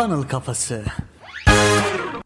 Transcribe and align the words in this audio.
Funnel 0.00 0.22
Kafası. 0.22 0.82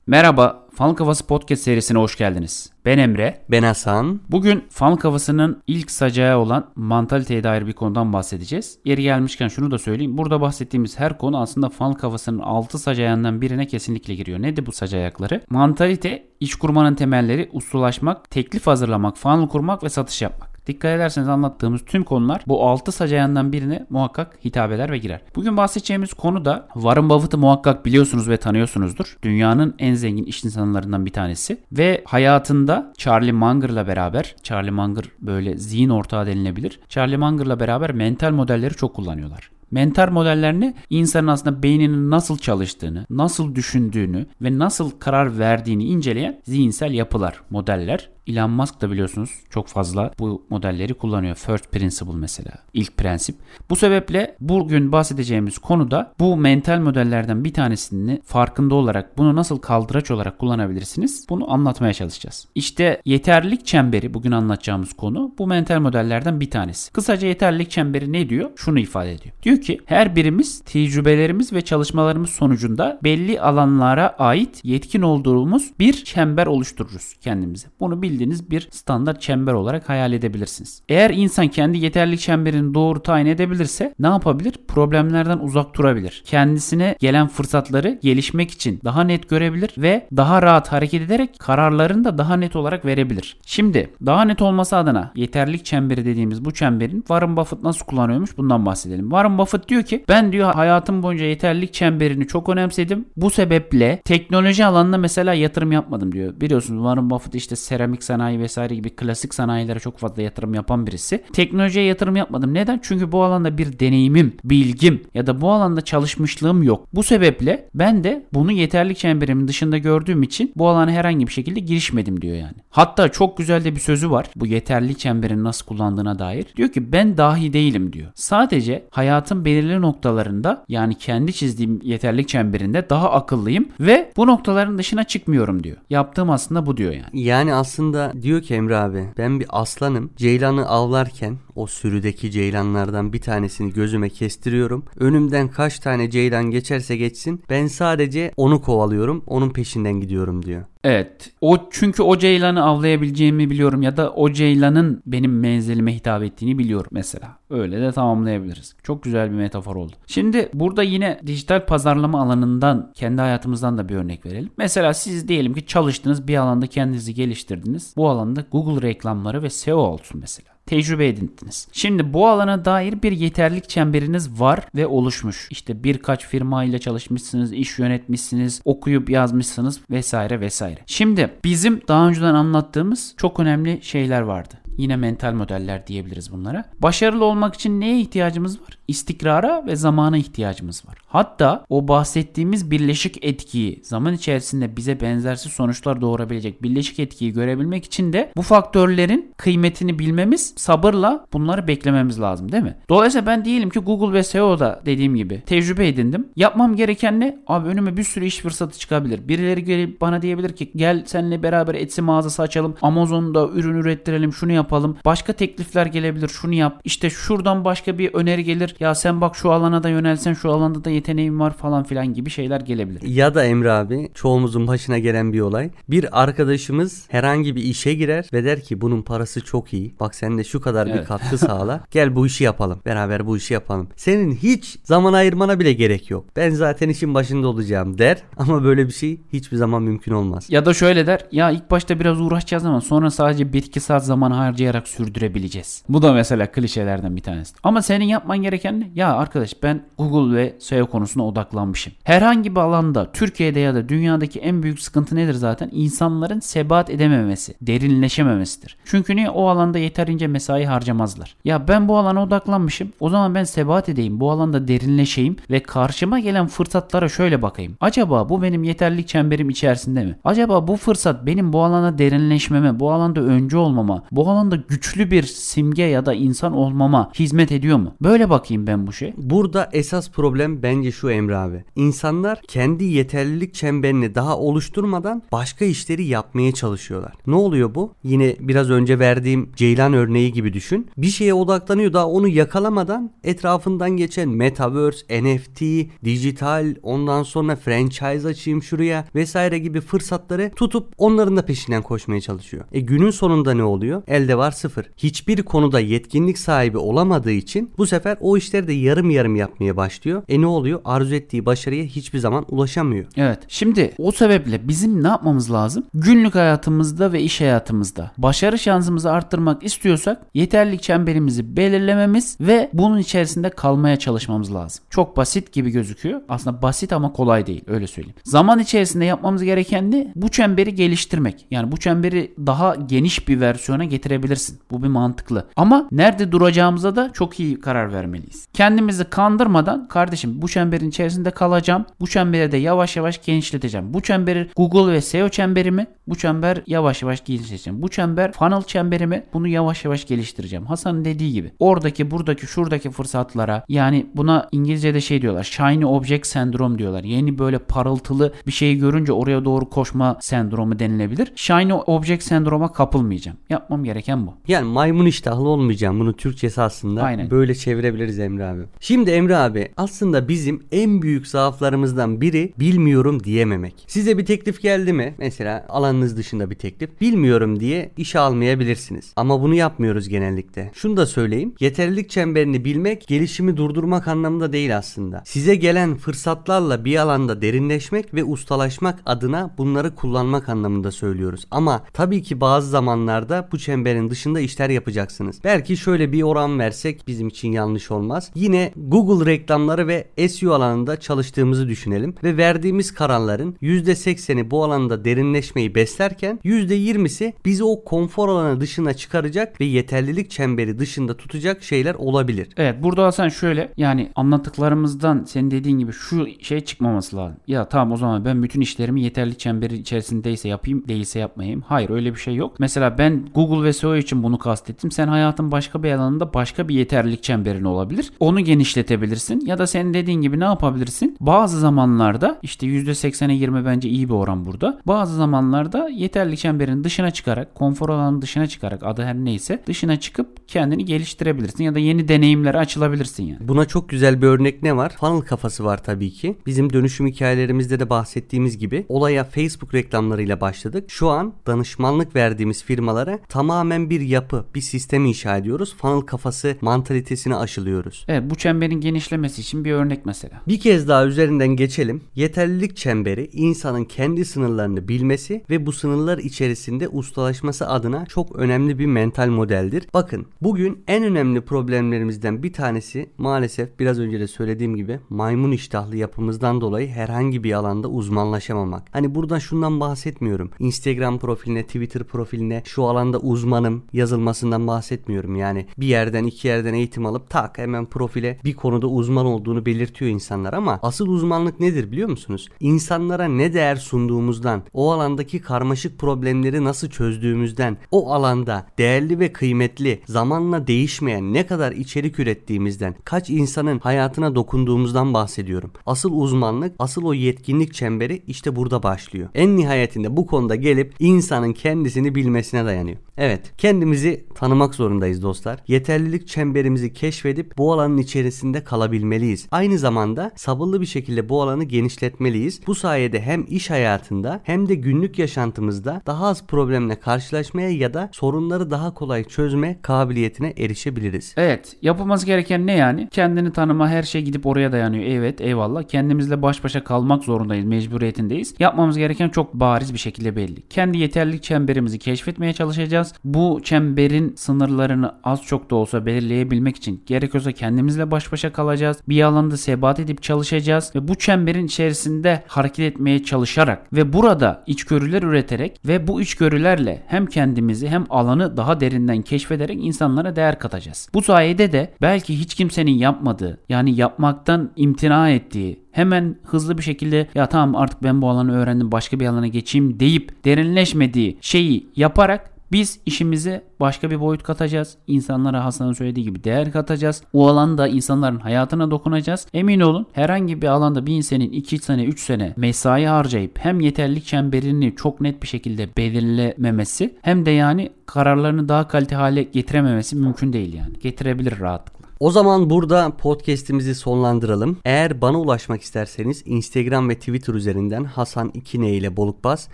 Merhaba, 0.06 0.66
Funnel 0.74 0.94
Kafası 0.94 1.26
Podcast 1.26 1.62
serisine 1.62 1.98
hoş 1.98 2.18
geldiniz. 2.18 2.72
Ben 2.84 2.98
Emre. 2.98 3.44
Ben 3.50 3.62
Hasan. 3.62 4.20
Bugün 4.28 4.64
Funnel 4.70 4.96
Kafası'nın 4.96 5.62
ilk 5.66 5.90
sacağı 5.90 6.38
olan 6.38 6.70
mantaliteye 6.74 7.44
dair 7.44 7.66
bir 7.66 7.72
konudan 7.72 8.12
bahsedeceğiz. 8.12 8.78
Yeri 8.84 9.02
gelmişken 9.02 9.48
şunu 9.48 9.70
da 9.70 9.78
söyleyeyim. 9.78 10.18
Burada 10.18 10.40
bahsettiğimiz 10.40 10.98
her 11.00 11.18
konu 11.18 11.40
aslında 11.40 11.68
Funnel 11.68 11.94
Kafası'nın 11.94 12.38
6 12.38 12.78
sacayından 12.78 13.40
birine 13.40 13.66
kesinlikle 13.66 14.14
giriyor. 14.14 14.42
Nedir 14.42 14.66
bu 14.66 14.72
sacayakları? 14.72 15.40
Mantalite, 15.50 16.26
iş 16.40 16.54
kurmanın 16.54 16.94
temelleri, 16.94 17.50
ustalaşmak, 17.52 18.30
teklif 18.30 18.66
hazırlamak, 18.66 19.18
funnel 19.18 19.48
kurmak 19.48 19.84
ve 19.84 19.88
satış 19.88 20.22
yapmak. 20.22 20.53
Dikkat 20.66 20.96
ederseniz 20.96 21.28
anlattığımız 21.28 21.84
tüm 21.86 22.04
konular 22.04 22.42
bu 22.46 22.68
6 22.68 22.92
sacayandan 22.92 23.52
birine 23.52 23.86
muhakkak 23.90 24.38
hitap 24.44 24.72
eder 24.72 24.90
ve 24.90 24.98
girer. 24.98 25.20
Bugün 25.36 25.56
bahsedeceğimiz 25.56 26.12
konu 26.12 26.44
da 26.44 26.68
Warren 26.74 27.10
Buffett'ı 27.10 27.38
muhakkak 27.38 27.86
biliyorsunuz 27.86 28.28
ve 28.28 28.36
tanıyorsunuzdur. 28.36 29.16
Dünyanın 29.22 29.74
en 29.78 29.94
zengin 29.94 30.24
iş 30.24 30.44
insanlarından 30.44 31.06
bir 31.06 31.12
tanesi. 31.12 31.58
Ve 31.72 32.02
hayatında 32.04 32.92
Charlie 32.98 33.32
Munger'la 33.32 33.86
beraber, 33.86 34.34
Charlie 34.42 34.70
Munger 34.70 35.04
böyle 35.20 35.56
zihin 35.56 35.88
ortağı 35.88 36.26
denilebilir. 36.26 36.80
Charlie 36.88 37.16
Munger'la 37.16 37.60
beraber 37.60 37.92
mental 37.92 38.30
modelleri 38.30 38.74
çok 38.74 38.94
kullanıyorlar. 38.94 39.50
Mental 39.70 40.10
modellerini 40.10 40.74
insanın 40.90 41.26
aslında 41.26 41.62
beyninin 41.62 42.10
nasıl 42.10 42.38
çalıştığını, 42.38 43.06
nasıl 43.10 43.54
düşündüğünü 43.54 44.26
ve 44.42 44.58
nasıl 44.58 44.90
karar 44.90 45.38
verdiğini 45.38 45.84
inceleyen 45.84 46.40
zihinsel 46.44 46.92
yapılar, 46.92 47.40
modeller. 47.50 48.13
Elon 48.26 48.50
Musk 48.50 48.80
da 48.80 48.90
biliyorsunuz 48.90 49.30
çok 49.50 49.68
fazla 49.68 50.10
bu 50.18 50.46
modelleri 50.50 50.94
kullanıyor. 50.94 51.34
First 51.34 51.72
principle 51.72 52.16
mesela. 52.16 52.50
ilk 52.74 52.96
prensip. 52.96 53.36
Bu 53.70 53.76
sebeple 53.76 54.36
bugün 54.40 54.92
bahsedeceğimiz 54.92 55.58
konuda 55.58 56.12
bu 56.18 56.36
mental 56.36 56.80
modellerden 56.80 57.44
bir 57.44 57.52
tanesini 57.52 58.20
farkında 58.24 58.74
olarak 58.74 59.18
bunu 59.18 59.36
nasıl 59.36 59.58
kaldıraç 59.58 60.10
olarak 60.10 60.38
kullanabilirsiniz? 60.38 61.26
Bunu 61.28 61.52
anlatmaya 61.52 61.92
çalışacağız. 61.92 62.48
İşte 62.54 63.02
yeterlilik 63.04 63.66
çemberi 63.66 64.14
bugün 64.14 64.32
anlatacağımız 64.32 64.92
konu 64.92 65.34
bu 65.38 65.46
mental 65.46 65.80
modellerden 65.80 66.40
bir 66.40 66.50
tanesi. 66.50 66.92
Kısaca 66.92 67.28
yeterlilik 67.28 67.70
çemberi 67.70 68.12
ne 68.12 68.28
diyor? 68.28 68.50
Şunu 68.56 68.78
ifade 68.78 69.12
ediyor. 69.12 69.34
Diyor 69.42 69.60
ki 69.60 69.80
her 69.86 70.16
birimiz 70.16 70.60
tecrübelerimiz 70.60 71.52
ve 71.52 71.60
çalışmalarımız 71.60 72.30
sonucunda 72.30 73.00
belli 73.04 73.40
alanlara 73.40 74.08
ait 74.08 74.60
yetkin 74.64 75.02
olduğumuz 75.02 75.70
bir 75.78 75.92
çember 75.92 76.46
oluştururuz 76.46 77.14
kendimize. 77.20 77.68
Bunu 77.80 78.02
bildiğiniz 78.14 78.50
bir 78.50 78.68
standart 78.70 79.20
çember 79.20 79.52
olarak 79.52 79.88
hayal 79.88 80.12
edebilirsiniz. 80.12 80.82
Eğer 80.88 81.10
insan 81.10 81.48
kendi 81.48 81.78
yeterlilik 81.78 82.20
çemberini 82.20 82.74
doğru 82.74 83.02
tayin 83.02 83.26
edebilirse 83.26 83.94
ne 83.98 84.06
yapabilir? 84.06 84.54
Problemlerden 84.68 85.38
uzak 85.38 85.74
durabilir. 85.74 86.22
Kendisine 86.26 86.96
gelen 87.00 87.28
fırsatları 87.28 87.98
gelişmek 88.02 88.50
için 88.50 88.80
daha 88.84 89.04
net 89.04 89.28
görebilir 89.28 89.70
ve 89.78 90.06
daha 90.16 90.42
rahat 90.42 90.72
hareket 90.72 91.02
ederek 91.02 91.38
kararlarını 91.38 92.04
da 92.04 92.18
daha 92.18 92.36
net 92.36 92.56
olarak 92.56 92.84
verebilir. 92.84 93.36
Şimdi 93.46 93.90
daha 94.06 94.24
net 94.24 94.42
olması 94.42 94.76
adına 94.76 95.12
yeterlilik 95.16 95.64
çemberi 95.64 96.04
dediğimiz 96.04 96.44
bu 96.44 96.54
çemberin 96.54 97.00
Warren 97.00 97.36
Buffett 97.36 97.62
nasıl 97.62 97.86
kullanıyormuş 97.86 98.38
bundan 98.38 98.66
bahsedelim. 98.66 99.10
Warren 99.10 99.38
Buffett 99.38 99.68
diyor 99.68 99.82
ki 99.82 100.04
ben 100.08 100.32
diyor 100.32 100.54
hayatım 100.54 101.02
boyunca 101.02 101.24
yeterlilik 101.24 101.74
çemberini 101.74 102.26
çok 102.26 102.48
önemsedim. 102.48 103.04
Bu 103.16 103.30
sebeple 103.30 104.00
teknoloji 104.04 104.64
alanına 104.64 104.98
mesela 104.98 105.34
yatırım 105.34 105.72
yapmadım 105.72 106.12
diyor. 106.12 106.40
Biliyorsunuz 106.40 106.82
Warren 106.82 107.10
Buffett 107.10 107.34
işte 107.34 107.56
seramik 107.56 108.03
sanayi 108.04 108.40
vesaire 108.40 108.74
gibi 108.74 108.90
klasik 108.90 109.34
sanayilere 109.34 109.78
çok 109.78 109.98
fazla 109.98 110.22
yatırım 110.22 110.54
yapan 110.54 110.86
birisi. 110.86 111.24
Teknolojiye 111.32 111.84
yatırım 111.84 112.16
yapmadım. 112.16 112.54
Neden? 112.54 112.80
Çünkü 112.82 113.12
bu 113.12 113.24
alanda 113.24 113.58
bir 113.58 113.78
deneyimim, 113.78 114.32
bilgim 114.44 115.02
ya 115.14 115.26
da 115.26 115.40
bu 115.40 115.52
alanda 115.52 115.80
çalışmışlığım 115.80 116.62
yok. 116.62 116.86
Bu 116.92 117.02
sebeple 117.02 117.68
ben 117.74 118.04
de 118.04 118.26
bunu 118.32 118.52
yeterlilik 118.52 118.98
çemberimin 118.98 119.48
dışında 119.48 119.78
gördüğüm 119.78 120.22
için 120.22 120.52
bu 120.56 120.68
alana 120.68 120.90
herhangi 120.90 121.26
bir 121.26 121.32
şekilde 121.32 121.60
girişmedim 121.60 122.20
diyor 122.20 122.36
yani. 122.36 122.54
Hatta 122.70 123.08
çok 123.08 123.38
güzel 123.38 123.64
de 123.64 123.74
bir 123.74 123.80
sözü 123.80 124.10
var. 124.10 124.26
Bu 124.36 124.46
yeterlilik 124.46 124.98
çemberini 124.98 125.44
nasıl 125.44 125.66
kullandığına 125.66 126.18
dair. 126.18 126.46
Diyor 126.56 126.68
ki 126.68 126.92
ben 126.92 127.16
dahi 127.16 127.52
değilim 127.52 127.92
diyor. 127.92 128.08
Sadece 128.14 128.84
hayatın 128.90 129.44
belirli 129.44 129.80
noktalarında 129.80 130.64
yani 130.68 130.94
kendi 130.94 131.32
çizdiğim 131.32 131.80
yeterlilik 131.82 132.28
çemberinde 132.28 132.90
daha 132.90 133.12
akıllıyım 133.12 133.68
ve 133.80 134.12
bu 134.16 134.26
noktaların 134.26 134.78
dışına 134.78 135.04
çıkmıyorum 135.04 135.64
diyor. 135.64 135.76
Yaptığım 135.90 136.30
aslında 136.30 136.66
bu 136.66 136.76
diyor 136.76 136.92
yani. 136.92 137.04
Yani 137.12 137.54
aslında 137.54 137.93
diyor 138.22 138.42
ki 138.42 138.54
Emre 138.54 138.76
abi 138.76 139.08
ben 139.18 139.40
bir 139.40 139.46
aslanım. 139.48 140.10
Ceylanı 140.16 140.68
avlarken 140.68 141.36
o 141.54 141.66
sürüdeki 141.66 142.30
ceylanlardan 142.30 143.12
bir 143.12 143.20
tanesini 143.20 143.72
gözüme 143.72 144.08
kestiriyorum. 144.08 144.84
Önümden 144.96 145.48
kaç 145.48 145.78
tane 145.78 146.10
ceylan 146.10 146.50
geçerse 146.50 146.96
geçsin 146.96 147.42
ben 147.50 147.66
sadece 147.66 148.32
onu 148.36 148.62
kovalıyorum. 148.62 149.24
Onun 149.26 149.50
peşinden 149.50 150.00
gidiyorum 150.00 150.44
diyor. 150.44 150.64
Evet. 150.84 151.32
O 151.40 151.58
çünkü 151.70 152.02
o 152.02 152.18
ceylanı 152.18 152.64
avlayabileceğimi 152.64 153.50
biliyorum 153.50 153.82
ya 153.82 153.96
da 153.96 154.12
o 154.12 154.32
ceylanın 154.32 155.02
benim 155.06 155.40
menzilime 155.40 155.94
hitap 155.94 156.22
ettiğini 156.22 156.58
biliyorum 156.58 156.90
mesela. 156.90 157.38
Öyle 157.50 157.80
de 157.80 157.92
tamamlayabiliriz. 157.92 158.76
Çok 158.82 159.02
güzel 159.02 159.30
bir 159.30 159.36
metafor 159.36 159.76
oldu. 159.76 159.92
Şimdi 160.06 160.48
burada 160.54 160.82
yine 160.82 161.20
dijital 161.26 161.66
pazarlama 161.66 162.22
alanından 162.22 162.92
kendi 162.94 163.20
hayatımızdan 163.20 163.78
da 163.78 163.88
bir 163.88 163.94
örnek 163.94 164.26
verelim. 164.26 164.50
Mesela 164.58 164.94
siz 164.94 165.28
diyelim 165.28 165.54
ki 165.54 165.66
çalıştınız 165.66 166.28
bir 166.28 166.36
alanda 166.36 166.66
kendinizi 166.66 167.14
geliştirdiniz. 167.14 167.94
Bu 167.96 168.08
alanda 168.08 168.44
Google 168.52 168.88
reklamları 168.88 169.42
ve 169.42 169.50
SEO 169.50 169.76
olsun 169.76 170.20
mesela 170.20 170.53
tecrübe 170.66 171.08
edindiniz. 171.08 171.68
Şimdi 171.72 172.12
bu 172.12 172.28
alana 172.28 172.64
dair 172.64 173.02
bir 173.02 173.12
yeterlik 173.12 173.68
çemberiniz 173.68 174.40
var 174.40 174.60
ve 174.74 174.86
oluşmuş. 174.86 175.48
İşte 175.50 175.84
birkaç 175.84 176.26
firma 176.26 176.64
ile 176.64 176.78
çalışmışsınız, 176.78 177.52
iş 177.52 177.78
yönetmişsiniz, 177.78 178.60
okuyup 178.64 179.10
yazmışsınız 179.10 179.80
vesaire 179.90 180.40
vesaire. 180.40 180.80
Şimdi 180.86 181.30
bizim 181.44 181.80
daha 181.88 182.08
önceden 182.08 182.34
anlattığımız 182.34 183.14
çok 183.16 183.40
önemli 183.40 183.78
şeyler 183.82 184.20
vardı. 184.20 184.54
Yine 184.78 184.96
mental 184.96 185.32
modeller 185.32 185.86
diyebiliriz 185.86 186.32
bunlara. 186.32 186.64
Başarılı 186.78 187.24
olmak 187.24 187.54
için 187.54 187.80
neye 187.80 188.00
ihtiyacımız 188.00 188.60
var? 188.60 188.78
İstikrara 188.88 189.66
ve 189.66 189.76
zamana 189.76 190.16
ihtiyacımız 190.16 190.86
var. 190.88 190.98
Hatta 191.06 191.64
o 191.68 191.88
bahsettiğimiz 191.88 192.70
birleşik 192.70 193.24
etkiyi 193.24 193.80
zaman 193.84 194.14
içerisinde 194.14 194.76
bize 194.76 195.00
benzersiz 195.00 195.52
sonuçlar 195.52 196.00
doğurabilecek 196.00 196.62
birleşik 196.62 196.98
etkiyi 196.98 197.32
görebilmek 197.32 197.84
için 197.84 198.12
de 198.12 198.32
bu 198.36 198.42
faktörlerin 198.42 199.32
kıymetini 199.36 199.98
bilmemiz, 199.98 200.54
sabırla 200.56 201.26
bunları 201.32 201.68
beklememiz 201.68 202.20
lazım 202.20 202.52
değil 202.52 202.62
mi? 202.62 202.76
Dolayısıyla 202.88 203.26
ben 203.26 203.44
diyelim 203.44 203.70
ki 203.70 203.78
Google 203.78 204.12
ve 204.12 204.22
SEO'da 204.22 204.82
dediğim 204.86 205.16
gibi 205.16 205.42
tecrübe 205.46 205.88
edindim. 205.88 206.28
Yapmam 206.36 206.76
gereken 206.76 207.20
ne? 207.20 207.38
Abi 207.46 207.68
önüme 207.68 207.96
bir 207.96 208.02
sürü 208.04 208.24
iş 208.24 208.38
fırsatı 208.38 208.78
çıkabilir. 208.78 209.28
Birileri 209.28 209.64
gelip 209.64 210.00
bana 210.00 210.22
diyebilir 210.22 210.56
ki 210.56 210.70
gel 210.76 211.02
seninle 211.06 211.42
beraber 211.42 211.74
Etsy 211.74 212.00
mağazası 212.00 212.42
açalım. 212.42 212.74
Amazon'da 212.82 213.48
ürün 213.48 213.74
ürettirelim 213.74 214.32
şunu 214.32 214.52
yapalım. 214.64 214.96
Başka 215.04 215.32
teklifler 215.32 215.86
gelebilir 215.86 216.28
şunu 216.28 216.54
yap. 216.54 216.80
İşte 216.84 217.10
şuradan 217.10 217.64
başka 217.64 217.98
bir 217.98 218.14
öneri 218.14 218.44
gelir. 218.44 218.76
Ya 218.80 218.94
sen 218.94 219.20
bak 219.20 219.36
şu 219.36 219.52
alana 219.52 219.82
da 219.82 219.88
yönelsen 219.88 220.34
şu 220.34 220.50
alanda 220.52 220.84
da 220.84 220.90
yeteneğim 220.90 221.40
var 221.40 221.56
falan 221.56 221.84
filan 221.84 222.14
gibi 222.14 222.30
şeyler 222.30 222.60
gelebilir. 222.60 223.02
Ya 223.02 223.34
da 223.34 223.44
Emre 223.44 223.72
abi 223.72 224.08
çoğumuzun 224.14 224.66
başına 224.66 224.98
gelen 224.98 225.32
bir 225.32 225.40
olay. 225.40 225.70
Bir 225.90 226.22
arkadaşımız 226.22 227.04
herhangi 227.08 227.56
bir 227.56 227.62
işe 227.62 227.94
girer 227.94 228.28
ve 228.32 228.44
der 228.44 228.60
ki 228.60 228.80
bunun 228.80 229.02
parası 229.02 229.44
çok 229.44 229.72
iyi. 229.72 229.94
Bak 230.00 230.14
sen 230.14 230.38
de 230.38 230.44
şu 230.44 230.60
kadar 230.60 230.86
Evet. 230.86 231.00
bir 231.00 231.04
katkı 231.04 231.38
sağla. 231.38 231.84
Gel 231.90 232.16
bu 232.16 232.26
işi 232.26 232.44
yapalım. 232.44 232.80
Beraber 232.86 233.26
bu 233.26 233.36
işi 233.36 233.54
yapalım. 233.54 233.88
Senin 233.96 234.34
hiç 234.34 234.78
zaman 234.84 235.12
ayırmana 235.12 235.60
bile 235.60 235.72
gerek 235.72 236.10
yok. 236.10 236.24
Ben 236.36 236.50
zaten 236.50 236.88
işin 236.88 237.14
başında 237.14 237.48
olacağım 237.48 237.98
der. 237.98 238.22
Ama 238.36 238.64
böyle 238.64 238.86
bir 238.86 238.92
şey 238.92 239.20
hiçbir 239.32 239.56
zaman 239.56 239.82
mümkün 239.82 240.12
olmaz. 240.12 240.46
Ya 240.48 240.66
da 240.66 240.74
şöyle 240.74 241.06
der. 241.06 241.20
Ya 241.32 241.50
ilk 241.50 241.70
başta 241.70 242.00
biraz 242.00 242.20
uğraşacağız 242.20 242.64
ama 242.66 242.80
sonra 242.80 243.10
sadece 243.10 243.44
1-2 243.44 243.80
saat 243.80 244.04
zaman 244.04 244.30
harcayarak 244.54 244.88
sürdürebileceğiz. 244.88 245.84
Bu 245.88 246.02
da 246.02 246.12
mesela 246.12 246.46
klişelerden 246.52 247.16
bir 247.16 247.20
tanesi. 247.20 247.54
Ama 247.62 247.82
senin 247.82 248.04
yapman 248.04 248.42
gereken 248.42 248.80
ne? 248.80 248.90
Ya 248.94 249.14
arkadaş 249.16 249.54
ben 249.62 249.82
Google 249.98 250.36
ve 250.36 250.54
SEO 250.58 250.86
konusuna 250.86 251.26
odaklanmışım. 251.26 251.92
Herhangi 252.04 252.54
bir 252.54 252.60
alanda 252.60 253.12
Türkiye'de 253.12 253.60
ya 253.60 253.74
da 253.74 253.88
dünyadaki 253.88 254.40
en 254.40 254.62
büyük 254.62 254.80
sıkıntı 254.80 255.16
nedir 255.16 255.34
zaten? 255.34 255.70
İnsanların 255.72 256.40
sebat 256.40 256.90
edememesi, 256.90 257.54
derinleşememesidir. 257.62 258.76
Çünkü 258.84 259.16
niye? 259.16 259.30
O 259.30 259.48
alanda 259.48 259.78
yeterince 259.78 260.26
mesai 260.26 260.64
harcamazlar. 260.64 261.36
Ya 261.44 261.68
ben 261.68 261.88
bu 261.88 261.98
alana 261.98 262.22
odaklanmışım. 262.22 262.92
O 263.00 263.10
zaman 263.10 263.34
ben 263.34 263.44
sebat 263.44 263.88
edeyim. 263.88 264.20
Bu 264.20 264.30
alanda 264.30 264.68
derinleşeyim 264.68 265.36
ve 265.50 265.62
karşıma 265.62 266.18
gelen 266.18 266.46
fırsatlara 266.46 267.08
şöyle 267.08 267.42
bakayım. 267.42 267.76
Acaba 267.80 268.28
bu 268.28 268.42
benim 268.42 268.64
yeterlilik 268.64 269.08
çemberim 269.08 269.50
içerisinde 269.50 270.04
mi? 270.04 270.18
Acaba 270.24 270.68
bu 270.68 270.76
fırsat 270.76 271.26
benim 271.26 271.52
bu 271.52 271.64
alana 271.64 271.98
derinleşmeme, 271.98 272.80
bu 272.80 272.92
alanda 272.92 273.20
öncü 273.20 273.56
olmama, 273.56 274.02
bu 274.10 274.30
alanda 274.30 274.43
anlamda 274.44 274.64
güçlü 274.68 275.10
bir 275.10 275.22
simge 275.22 275.82
ya 275.82 276.06
da 276.06 276.14
insan 276.14 276.52
olmama 276.52 277.10
hizmet 277.14 277.52
ediyor 277.52 277.78
mu? 277.78 277.94
Böyle 278.02 278.30
bakayım 278.30 278.66
ben 278.66 278.86
bu 278.86 278.92
şey. 278.92 279.12
Burada 279.16 279.68
esas 279.72 280.10
problem 280.10 280.62
bence 280.62 280.92
şu 280.92 281.10
Emre 281.10 281.36
abi. 281.36 281.64
İnsanlar 281.76 282.40
kendi 282.48 282.84
yeterlilik 282.84 283.54
çemberini 283.54 284.14
daha 284.14 284.38
oluşturmadan 284.38 285.22
başka 285.32 285.64
işleri 285.64 286.04
yapmaya 286.04 286.52
çalışıyorlar. 286.52 287.12
Ne 287.26 287.34
oluyor 287.34 287.74
bu? 287.74 287.92
Yine 288.04 288.36
biraz 288.40 288.70
önce 288.70 288.98
verdiğim 288.98 289.50
Ceylan 289.56 289.92
örneği 289.92 290.32
gibi 290.32 290.52
düşün. 290.52 290.88
Bir 290.96 291.06
şeye 291.06 291.34
odaklanıyor 291.34 291.92
daha 291.92 292.08
onu 292.08 292.28
yakalamadan 292.28 293.10
etrafından 293.24 293.90
geçen 293.90 294.28
metaverse, 294.28 295.24
NFT, 295.24 295.60
dijital, 296.04 296.74
ondan 296.82 297.22
sonra 297.22 297.56
franchise 297.56 298.28
açayım 298.28 298.62
şuraya 298.62 299.04
vesaire 299.14 299.58
gibi 299.58 299.80
fırsatları 299.80 300.50
tutup 300.56 300.92
onların 300.98 301.36
da 301.36 301.46
peşinden 301.46 301.82
koşmaya 301.82 302.20
çalışıyor. 302.20 302.64
E 302.72 302.80
günün 302.80 303.10
sonunda 303.10 303.54
ne 303.54 303.64
oluyor? 303.64 304.02
Elde 304.08 304.33
var 304.38 304.50
sıfır. 304.50 304.86
Hiçbir 304.96 305.42
konuda 305.42 305.80
yetkinlik 305.80 306.38
sahibi 306.38 306.78
olamadığı 306.78 307.30
için 307.30 307.70
bu 307.78 307.86
sefer 307.86 308.16
o 308.20 308.36
işleri 308.36 308.68
de 308.68 308.72
yarım 308.72 309.10
yarım 309.10 309.36
yapmaya 309.36 309.76
başlıyor. 309.76 310.22
E 310.28 310.40
ne 310.40 310.46
oluyor? 310.46 310.80
Arzu 310.84 311.14
ettiği 311.14 311.46
başarıya 311.46 311.84
hiçbir 311.84 312.18
zaman 312.18 312.44
ulaşamıyor. 312.48 313.06
Evet. 313.16 313.38
Şimdi 313.48 313.94
o 313.98 314.12
sebeple 314.12 314.68
bizim 314.68 315.02
ne 315.02 315.08
yapmamız 315.08 315.52
lazım? 315.52 315.84
Günlük 315.94 316.34
hayatımızda 316.34 317.12
ve 317.12 317.22
iş 317.22 317.40
hayatımızda 317.40 318.10
başarı 318.18 318.58
şansımızı 318.58 319.12
arttırmak 319.12 319.64
istiyorsak 319.64 320.26
yeterlilik 320.34 320.82
çemberimizi 320.82 321.56
belirlememiz 321.56 322.36
ve 322.40 322.70
bunun 322.72 322.98
içerisinde 322.98 323.50
kalmaya 323.50 323.98
çalışmamız 323.98 324.54
lazım. 324.54 324.84
Çok 324.90 325.16
basit 325.16 325.52
gibi 325.52 325.70
gözüküyor. 325.70 326.20
Aslında 326.28 326.62
basit 326.62 326.92
ama 326.92 327.12
kolay 327.12 327.46
değil 327.46 327.64
öyle 327.66 327.86
söyleyeyim. 327.86 328.16
Zaman 328.24 328.58
içerisinde 328.58 329.04
yapmamız 329.04 329.42
gereken 329.42 329.92
de 329.92 330.12
bu 330.16 330.28
çemberi 330.28 330.74
geliştirmek. 330.74 331.46
Yani 331.50 331.72
bu 331.72 331.76
çemberi 331.76 332.34
daha 332.46 332.74
geniş 332.74 333.28
bir 333.28 333.40
versiyona 333.40 333.84
getirebilirsin. 334.24 334.60
Bu 334.70 334.82
bir 334.82 334.88
mantıklı. 334.88 335.46
Ama 335.56 335.88
nerede 335.92 336.32
duracağımıza 336.32 336.96
da 336.96 337.10
çok 337.12 337.40
iyi 337.40 337.60
karar 337.60 337.92
vermeliyiz. 337.92 338.46
Kendimizi 338.52 339.04
kandırmadan 339.04 339.88
kardeşim 339.88 340.42
bu 340.42 340.48
çemberin 340.48 340.88
içerisinde 340.88 341.30
kalacağım. 341.30 341.84
Bu 342.00 342.06
çemberi 342.06 342.52
de 342.52 342.56
yavaş 342.56 342.96
yavaş 342.96 343.24
genişleteceğim. 343.26 343.94
Bu 343.94 344.00
çemberi 344.00 344.50
Google 344.56 344.92
ve 344.92 345.00
SEO 345.00 345.28
çemberi 345.28 345.70
mi? 345.70 345.86
Bu 346.08 346.14
çember 346.14 346.62
yavaş 346.66 347.02
yavaş 347.02 347.24
genişleteceğim. 347.24 347.82
Bu 347.82 347.88
çember 347.88 348.32
funnel 348.32 348.62
çemberi 348.62 349.06
mi? 349.06 349.24
Bunu 349.32 349.48
yavaş 349.48 349.84
yavaş 349.84 350.06
geliştireceğim. 350.06 350.66
Hasan'ın 350.66 351.04
dediği 351.04 351.32
gibi. 351.32 351.52
Oradaki, 351.58 352.10
buradaki, 352.10 352.46
şuradaki 352.46 352.90
fırsatlara 352.90 353.64
yani 353.68 354.06
buna 354.14 354.48
İngilizce'de 354.52 355.00
şey 355.00 355.22
diyorlar. 355.22 355.44
Shiny 355.44 355.86
object 355.86 356.26
sendrom 356.26 356.78
diyorlar. 356.78 357.04
Yeni 357.04 357.38
böyle 357.38 357.58
parıltılı 357.58 358.32
bir 358.46 358.52
şeyi 358.52 358.78
görünce 358.78 359.12
oraya 359.12 359.44
doğru 359.44 359.70
koşma 359.70 360.16
sendromu 360.20 360.78
denilebilir. 360.78 361.32
Shiny 361.36 361.72
object 361.86 362.22
sendroma 362.22 362.72
kapılmayacağım. 362.72 363.38
Yapmam 363.50 363.84
gereken 363.84 364.13
bu. 364.26 364.34
Yani 364.48 364.66
maymun 364.66 365.06
iştahlı 365.06 365.48
olmayacağım. 365.48 366.00
Bunu 366.00 366.16
Türkçesi 366.16 366.62
aslında 366.62 367.02
Aynen. 367.02 367.30
böyle 367.30 367.54
çevirebiliriz 367.54 368.18
Emre 368.18 368.44
abi. 368.44 368.62
Şimdi 368.80 369.10
Emre 369.10 369.36
abi 369.36 369.68
aslında 369.76 370.28
bizim 370.28 370.62
en 370.72 371.02
büyük 371.02 371.26
zaaflarımızdan 371.26 372.20
biri 372.20 372.52
bilmiyorum 372.58 373.24
diyememek. 373.24 373.84
Size 373.86 374.18
bir 374.18 374.26
teklif 374.26 374.62
geldi 374.62 374.92
mi? 374.92 375.14
Mesela 375.18 375.66
alanınız 375.68 376.16
dışında 376.16 376.50
bir 376.50 376.54
teklif. 376.54 377.00
Bilmiyorum 377.00 377.60
diye 377.60 377.90
işe 377.96 378.18
almayabilirsiniz. 378.18 379.12
Ama 379.16 379.42
bunu 379.42 379.54
yapmıyoruz 379.54 380.08
genellikle. 380.08 380.70
Şunu 380.74 380.96
da 380.96 381.06
söyleyeyim. 381.06 381.54
Yeterlilik 381.60 382.10
çemberini 382.10 382.64
bilmek 382.64 383.06
gelişimi 383.06 383.56
durdurmak 383.56 384.08
anlamında 384.08 384.52
değil 384.52 384.76
aslında. 384.76 385.22
Size 385.26 385.54
gelen 385.54 385.96
fırsatlarla 385.96 386.84
bir 386.84 386.96
alanda 386.96 387.42
derinleşmek 387.42 388.14
ve 388.14 388.24
ustalaşmak 388.24 389.00
adına 389.06 389.54
bunları 389.58 389.94
kullanmak 389.94 390.48
anlamında 390.48 390.90
söylüyoruz. 390.90 391.46
Ama 391.50 391.84
tabii 391.92 392.22
ki 392.22 392.40
bazı 392.40 392.70
zamanlarda 392.70 393.48
bu 393.52 393.58
çemberin 393.94 394.10
dışında 394.10 394.40
işler 394.40 394.70
yapacaksınız. 394.70 395.40
Belki 395.44 395.76
şöyle 395.76 396.12
bir 396.12 396.22
oran 396.22 396.58
versek 396.58 397.08
bizim 397.08 397.28
için 397.28 397.52
yanlış 397.52 397.90
olmaz. 397.90 398.30
Yine 398.34 398.72
Google 398.76 399.32
reklamları 399.32 399.88
ve 399.88 400.28
SEO 400.28 400.52
alanında 400.52 401.00
çalıştığımızı 401.00 401.68
düşünelim 401.68 402.14
ve 402.24 402.36
verdiğimiz 402.36 402.94
kararların 402.94 403.56
%80'i 403.62 404.50
bu 404.50 404.64
alanda 404.64 405.04
derinleşmeyi 405.04 405.74
beslerken 405.74 406.40
%20'si 406.44 407.32
bizi 407.44 407.64
o 407.64 407.84
konfor 407.84 408.28
alanı 408.28 408.60
dışına 408.60 408.94
çıkaracak 408.94 409.60
ve 409.60 409.64
yeterlilik 409.64 410.30
çemberi 410.30 410.78
dışında 410.78 411.16
tutacak 411.16 411.62
şeyler 411.62 411.94
olabilir. 411.94 412.48
Evet 412.56 412.82
burada 412.82 413.06
Hasan 413.06 413.28
şöyle 413.28 413.72
yani 413.76 414.10
anlattıklarımızdan 414.16 415.24
senin 415.24 415.50
dediğin 415.50 415.78
gibi 415.78 415.92
şu 415.92 416.26
şey 416.40 416.60
çıkmaması 416.60 417.16
lazım. 417.16 417.36
Ya 417.46 417.68
tamam 417.68 417.92
o 417.92 417.96
zaman 417.96 418.24
ben 418.24 418.42
bütün 418.42 418.60
işlerimi 418.60 419.02
yeterli 419.02 419.38
çemberi 419.38 419.74
içerisindeyse 419.74 420.48
yapayım 420.48 420.88
değilse 420.88 421.18
yapmayayım. 421.18 421.60
Hayır 421.66 421.90
öyle 421.90 422.14
bir 422.14 422.20
şey 422.20 422.34
yok. 422.34 422.56
Mesela 422.58 422.98
ben 422.98 423.28
Google 423.34 423.64
ve 423.64 423.72
SEO 423.84 423.96
için 423.96 424.22
bunu 424.22 424.38
kastettim. 424.38 424.90
Sen 424.90 425.08
hayatın 425.08 425.52
başka 425.52 425.82
bir 425.82 425.92
alanında 425.92 426.34
başka 426.34 426.68
bir 426.68 426.74
yeterlilik 426.74 427.22
çemberin 427.22 427.64
olabilir. 427.64 428.12
Onu 428.20 428.40
genişletebilirsin 428.40 429.40
ya 429.46 429.58
da 429.58 429.66
senin 429.66 429.94
dediğin 429.94 430.22
gibi 430.22 430.40
ne 430.40 430.44
yapabilirsin? 430.44 431.16
Bazı 431.20 431.60
zamanlarda 431.60 432.38
işte 432.42 432.66
%80'e 432.66 433.34
20 433.34 433.64
bence 433.64 433.88
iyi 433.88 434.08
bir 434.08 434.14
oran 434.14 434.46
burada. 434.46 434.80
Bazı 434.86 435.16
zamanlarda 435.16 435.88
yeterlilik 435.88 436.38
çemberin 436.38 436.84
dışına 436.84 437.10
çıkarak, 437.10 437.54
konfor 437.54 437.88
alanının 437.88 438.22
dışına 438.22 438.46
çıkarak 438.46 438.82
adı 438.82 439.02
her 439.02 439.14
neyse 439.14 439.62
dışına 439.66 440.00
çıkıp 440.00 440.28
kendini 440.48 440.84
geliştirebilirsin 440.84 441.64
ya 441.64 441.74
da 441.74 441.78
yeni 441.78 442.08
deneyimlere 442.08 442.58
açılabilirsin 442.58 443.24
yani. 443.24 443.48
Buna 443.48 443.64
çok 443.64 443.88
güzel 443.88 444.22
bir 444.22 444.26
örnek 444.26 444.62
ne 444.62 444.76
var? 444.76 444.92
Funnel 445.00 445.20
kafası 445.20 445.64
var 445.64 445.84
tabii 445.84 446.10
ki. 446.10 446.36
Bizim 446.46 446.72
dönüşüm 446.72 447.06
hikayelerimizde 447.06 447.80
de 447.80 447.90
bahsettiğimiz 447.90 448.58
gibi 448.58 448.86
olaya 448.88 449.24
Facebook 449.24 449.74
reklamlarıyla 449.74 450.40
başladık. 450.40 450.84
Şu 450.90 451.08
an 451.08 451.34
danışmanlık 451.46 452.16
verdiğimiz 452.16 452.64
firmalara 452.64 453.18
tamamen 453.28 453.90
bir 453.90 454.00
yapı, 454.00 454.44
bir 454.54 454.60
sistem 454.60 455.04
inşa 455.04 455.36
ediyoruz. 455.36 455.74
Funnel 455.78 456.00
kafası 456.00 456.56
mantalitesini 456.60 457.36
aşılıyoruz. 457.36 458.04
Evet 458.08 458.22
bu 458.30 458.34
çemberin 458.34 458.80
genişlemesi 458.80 459.40
için 459.40 459.64
bir 459.64 459.72
örnek 459.72 460.06
mesela. 460.06 460.40
Bir 460.48 460.60
kez 460.60 460.88
daha 460.88 461.06
üzerinden 461.06 461.48
geçelim. 461.48 462.02
Yeterlilik 462.14 462.76
çemberi 462.76 463.30
insanın 463.32 463.84
kendi 463.84 464.24
sınırlarını 464.24 464.88
bilmesi 464.88 465.44
ve 465.50 465.66
bu 465.66 465.72
sınırlar 465.72 466.18
içerisinde 466.18 466.88
ustalaşması 466.88 467.68
adına 467.68 468.06
çok 468.06 468.36
önemli 468.36 468.78
bir 468.78 468.86
mental 468.86 469.28
modeldir. 469.28 469.84
Bakın 469.94 470.26
bugün 470.42 470.84
en 470.88 471.04
önemli 471.04 471.40
problemlerimizden 471.40 472.42
bir 472.42 472.52
tanesi 472.52 473.10
maalesef 473.18 473.78
biraz 473.78 473.98
önce 474.00 474.20
de 474.20 474.26
söylediğim 474.26 474.76
gibi 474.76 475.00
maymun 475.08 475.52
iştahlı 475.52 475.96
yapımızdan 475.96 476.60
dolayı 476.60 476.88
herhangi 476.88 477.44
bir 477.44 477.52
alanda 477.52 477.88
uzmanlaşamamak. 477.88 478.82
Hani 478.92 479.14
buradan 479.14 479.38
şundan 479.38 479.80
bahsetmiyorum. 479.80 480.50
Instagram 480.58 481.18
profiline, 481.18 481.62
Twitter 481.62 482.04
profiline 482.04 482.62
şu 482.66 482.84
alanda 482.84 483.18
uzmanım 483.18 483.84
yazılmasından 483.92 484.66
bahsetmiyorum. 484.66 485.36
Yani 485.36 485.66
bir 485.78 485.86
yerden 485.86 486.24
iki 486.24 486.48
yerden 486.48 486.74
eğitim 486.74 487.06
alıp 487.06 487.30
tak 487.30 487.58
hemen 487.58 487.86
profile 487.86 488.40
bir 488.44 488.54
konuda 488.54 488.86
uzman 488.86 489.26
olduğunu 489.26 489.66
belirtiyor 489.66 490.10
insanlar 490.10 490.52
ama 490.52 490.78
asıl 490.82 491.06
uzmanlık 491.06 491.60
nedir 491.60 491.92
biliyor 491.92 492.08
musunuz? 492.08 492.48
İnsanlara 492.60 493.24
ne 493.24 493.54
değer 493.54 493.76
sunduğumuzdan, 493.76 494.62
o 494.72 494.92
alandaki 494.92 495.40
karmaşık 495.40 495.98
problemleri 495.98 496.64
nasıl 496.64 496.90
çözdüğümüzden, 496.90 497.76
o 497.90 498.12
alanda 498.12 498.66
değerli 498.78 499.18
ve 499.18 499.32
kıymetli, 499.32 500.00
zamanla 500.34 500.66
değişmeyen 500.66 501.34
ne 501.34 501.46
kadar 501.46 501.72
içerik 501.72 502.18
ürettiğimizden, 502.18 502.94
kaç 503.04 503.30
insanın 503.30 503.78
hayatına 503.78 504.34
dokunduğumuzdan 504.34 505.14
bahsediyorum. 505.14 505.72
Asıl 505.86 506.12
uzmanlık, 506.12 506.74
asıl 506.78 507.04
o 507.04 507.14
yetkinlik 507.14 507.74
çemberi 507.74 508.22
işte 508.26 508.56
burada 508.56 508.82
başlıyor. 508.82 509.28
En 509.34 509.56
nihayetinde 509.56 510.16
bu 510.16 510.26
konuda 510.26 510.54
gelip 510.54 510.94
insanın 510.98 511.52
kendisini 511.52 512.14
bilmesine 512.14 512.64
dayanıyor. 512.64 512.98
Evet, 513.16 513.52
kendimizi 513.58 514.24
tanımak 514.34 514.74
zorundayız 514.74 515.22
dostlar. 515.22 515.60
Yeterlilik 515.68 516.28
çemberimizi 516.28 516.92
keşfedip 516.92 517.58
bu 517.58 517.72
alanın 517.72 517.98
içerisinde 517.98 518.64
kalabilmeliyiz. 518.64 519.48
Aynı 519.50 519.78
zamanda 519.78 520.32
sabırlı 520.36 520.80
bir 520.80 520.86
şekilde 520.86 521.28
bu 521.28 521.42
alanı 521.42 521.64
genişletmeliyiz. 521.64 522.60
Bu 522.66 522.74
sayede 522.74 523.20
hem 523.20 523.44
iş 523.48 523.70
hayatında 523.70 524.40
hem 524.44 524.68
de 524.68 524.74
günlük 524.74 525.18
yaşantımızda 525.18 526.02
daha 526.06 526.26
az 526.26 526.46
problemle 526.46 527.00
karşılaşmaya 527.00 527.70
ya 527.70 527.94
da 527.94 528.10
sorunları 528.12 528.70
daha 528.70 528.94
kolay 528.94 529.24
çözme 529.24 529.78
kabiliyetine 530.14 530.52
erişebiliriz. 530.58 531.34
Evet 531.36 531.76
yapılması 531.82 532.26
gereken 532.26 532.66
ne 532.66 532.72
yani? 532.72 533.08
Kendini 533.10 533.52
tanıma 533.52 533.88
her 533.88 534.02
şey 534.02 534.22
gidip 534.22 534.46
oraya 534.46 534.72
dayanıyor. 534.72 535.04
Evet 535.04 535.40
eyvallah. 535.40 535.82
Kendimizle 535.82 536.42
baş 536.42 536.64
başa 536.64 536.84
kalmak 536.84 537.24
zorundayız. 537.24 537.64
Mecburiyetindeyiz. 537.64 538.54
Yapmamız 538.58 538.98
gereken 538.98 539.28
çok 539.28 539.54
bariz 539.54 539.92
bir 539.92 539.98
şekilde 539.98 540.36
belli. 540.36 540.68
Kendi 540.68 540.98
yeterlilik 540.98 541.42
çemberimizi 541.42 541.98
keşfetmeye 541.98 542.52
çalışacağız. 542.52 543.12
Bu 543.24 543.60
çemberin 543.62 544.34
sınırlarını 544.36 545.14
az 545.24 545.42
çok 545.42 545.70
da 545.70 545.76
olsa 545.76 546.06
belirleyebilmek 546.06 546.76
için 546.76 547.02
gerekiyorsa 547.06 547.52
kendimizle 547.52 548.10
baş 548.10 548.32
başa 548.32 548.52
kalacağız. 548.52 548.96
Bir 549.08 549.22
alanda 549.22 549.56
sebat 549.56 550.00
edip 550.00 550.22
çalışacağız 550.22 550.92
ve 550.94 551.08
bu 551.08 551.14
çemberin 551.14 551.66
içerisinde 551.66 552.42
hareket 552.46 552.92
etmeye 552.92 553.24
çalışarak 553.24 553.92
ve 553.92 554.12
burada 554.12 554.64
içgörüler 554.66 555.22
üreterek 555.22 555.80
ve 555.86 556.06
bu 556.06 556.20
içgörülerle 556.20 557.02
hem 557.06 557.26
kendimizi 557.26 557.88
hem 557.88 558.04
alanı 558.10 558.56
daha 558.56 558.80
derinden 558.80 559.22
keşfederek 559.22 559.84
insanlara 560.04 560.36
değer 560.36 560.58
katacağız. 560.58 561.08
Bu 561.14 561.22
sayede 561.22 561.72
de 561.72 561.92
belki 562.02 562.38
hiç 562.38 562.54
kimsenin 562.54 562.92
yapmadığı 562.92 563.58
yani 563.68 563.96
yapmaktan 563.96 564.70
imtina 564.76 565.30
ettiği 565.30 565.80
hemen 565.92 566.36
hızlı 566.44 566.78
bir 566.78 566.82
şekilde 566.82 567.28
ya 567.34 567.46
tamam 567.46 567.76
artık 567.76 568.02
ben 568.02 568.22
bu 568.22 568.28
alanı 568.28 568.56
öğrendim 568.56 568.92
başka 568.92 569.20
bir 569.20 569.26
alana 569.26 569.46
geçeyim 569.46 570.00
deyip 570.00 570.44
derinleşmediği 570.44 571.38
şeyi 571.40 571.88
yaparak 571.96 572.50
Biz 572.74 573.00
işimize 573.06 573.64
başka 573.80 574.10
bir 574.10 574.20
boyut 574.20 574.42
katacağız. 574.42 574.96
İnsanlara 575.06 575.64
Hasan'ın 575.64 575.92
söylediği 575.92 576.26
gibi 576.26 576.44
değer 576.44 576.72
katacağız. 576.72 577.22
O 577.32 577.48
alanda 577.48 577.88
insanların 577.88 578.38
hayatına 578.38 578.90
dokunacağız. 578.90 579.46
Emin 579.54 579.80
olun 579.80 580.06
herhangi 580.12 580.62
bir 580.62 580.66
alanda 580.66 581.06
bir 581.06 581.12
insanın 581.12 581.40
2 581.40 581.78
sene 581.78 582.04
3 582.04 582.20
sene 582.20 582.54
mesai 582.56 583.04
harcayıp 583.04 583.58
hem 583.58 583.80
yeterlilik 583.80 584.24
çemberini 584.24 584.94
çok 584.96 585.20
net 585.20 585.42
bir 585.42 585.48
şekilde 585.48 585.96
belirlememesi 585.96 587.14
hem 587.22 587.46
de 587.46 587.50
yani 587.50 587.90
kararlarını 588.06 588.68
daha 588.68 588.88
kalite 588.88 589.16
hale 589.16 589.42
getirememesi 589.42 590.16
mümkün 590.16 590.52
değil 590.52 590.74
yani. 590.74 590.98
Getirebilir 591.00 591.60
rahatlıkla. 591.60 591.93
O 592.20 592.30
zaman 592.30 592.70
burada 592.70 593.12
podcast'imizi 593.18 593.94
sonlandıralım. 593.94 594.76
Eğer 594.84 595.20
bana 595.20 595.40
ulaşmak 595.40 595.82
isterseniz 595.82 596.42
Instagram 596.46 597.08
ve 597.08 597.14
Twitter 597.14 597.54
üzerinden 597.54 598.04
Hasan 598.04 598.50
2 598.54 598.78
ile 598.78 599.16
Bolukbaz 599.16 599.68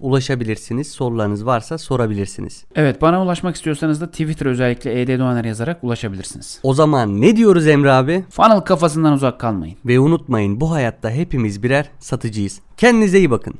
ulaşabilirsiniz. 0.01 0.91
Sorularınız 0.91 1.47
varsa 1.47 1.79
sorabilirsiniz. 1.79 2.65
Evet 2.75 3.03
bana 3.03 3.23
ulaşmak 3.23 3.57
istiyorsanız 3.57 4.01
da 4.01 4.11
Twitter 4.11 4.47
özellikle 4.47 5.01
ED 5.01 5.19
Doğaner 5.19 5.45
yazarak 5.45 5.85
ulaşabilirsiniz. 5.85 6.61
O 6.63 6.75
zaman 6.75 7.21
ne 7.21 7.37
diyoruz 7.37 7.67
Emre 7.67 7.93
abi? 7.93 8.25
Funnel 8.31 8.61
kafasından 8.61 9.13
uzak 9.13 9.41
kalmayın. 9.41 9.77
Ve 9.85 10.01
unutmayın 10.01 10.61
bu 10.61 10.71
hayatta 10.71 11.11
hepimiz 11.11 11.63
birer 11.63 11.91
satıcıyız. 11.99 12.61
Kendinize 12.77 13.19
iyi 13.19 13.31
bakın. 13.31 13.55